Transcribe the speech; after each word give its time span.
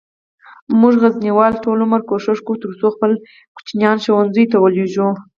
مونږه 0.79 0.99
غزنیوال 1.03 1.53
ټول 1.63 1.77
عمر 1.85 2.01
کوښښ 2.09 2.39
کووه 2.45 2.61
ترڅوخپل 2.63 3.11
ماشومان 3.53 3.97
ښوونځیوته 4.03 4.57
ولیږو 4.59 5.07